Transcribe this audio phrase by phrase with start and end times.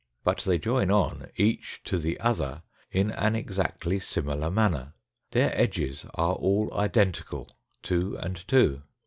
[0.23, 4.93] But they join on each to the other in an exactly similar manner;
[5.29, 7.47] their edges are all identical
[7.83, 8.81] two and two.